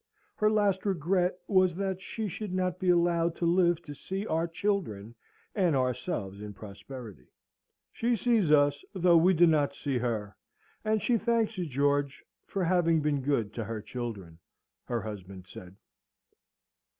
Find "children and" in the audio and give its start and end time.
4.47-5.75